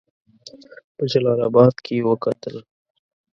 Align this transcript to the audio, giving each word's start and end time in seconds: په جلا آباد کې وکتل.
په 0.95 1.03
جلا 1.11 1.33
آباد 1.47 1.75
کې 1.85 2.05
وکتل. 2.09 2.55